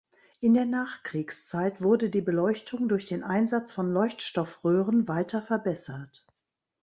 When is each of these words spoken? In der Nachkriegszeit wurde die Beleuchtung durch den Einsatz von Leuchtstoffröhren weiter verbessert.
In 0.39 0.55
der 0.55 0.65
Nachkriegszeit 0.65 1.79
wurde 1.83 2.09
die 2.09 2.21
Beleuchtung 2.23 2.89
durch 2.89 3.05
den 3.05 3.21
Einsatz 3.23 3.71
von 3.71 3.93
Leuchtstoffröhren 3.93 5.07
weiter 5.07 5.43
verbessert. 5.43 6.25